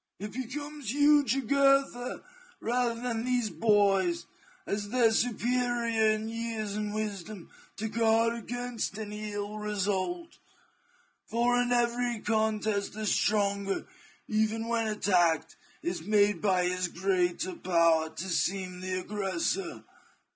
[0.19, 2.23] It becomes you, Jugurtha,
[2.59, 4.25] rather than these boys,
[4.65, 10.39] as their superior in years and wisdom, to guard against any ill result;
[11.27, 13.85] for in every contest the stronger,
[14.27, 19.83] even when attacked, is made by his greater power to seem the aggressor.